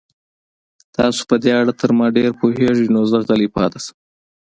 تاسو 0.95 1.21
په 1.29 1.35
دې 1.43 1.51
اړه 1.59 1.73
تر 1.81 1.89
ما 1.99 2.07
ډېر 2.17 2.31
پوهېږئ، 2.39 2.87
نو 2.93 3.01
زه 3.11 3.17
غلی 3.27 3.47
پاتې 3.55 3.79
شم. 3.83 3.95